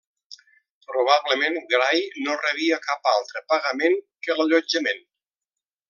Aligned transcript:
Probablement 0.91 1.59
Gray 1.73 2.01
no 2.27 2.39
rebia 2.45 2.81
cap 2.87 3.13
altre 3.13 3.45
pagament 3.53 3.99
que 4.29 4.41
l'allotjament. 4.41 5.07